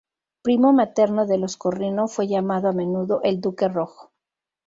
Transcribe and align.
Primo 0.41 0.73
materno 0.73 1.27
de 1.27 1.37
los 1.37 1.57
Corrino, 1.57 2.07
fue 2.07 2.27
llamado 2.27 2.69
a 2.69 2.73
menudo 2.73 3.21
el 3.23 3.39
"Duque 3.39 3.67
Rojo". 3.67 4.11